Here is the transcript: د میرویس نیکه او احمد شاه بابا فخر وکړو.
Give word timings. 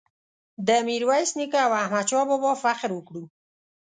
د 0.67 0.69
میرویس 0.87 1.29
نیکه 1.37 1.59
او 1.65 1.71
احمد 1.83 2.05
شاه 2.11 2.25
بابا 2.29 2.51
فخر 2.63 2.89
وکړو. 2.93 3.23